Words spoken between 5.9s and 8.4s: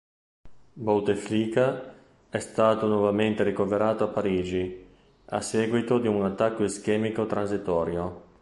di un attacco ischemico transitorio.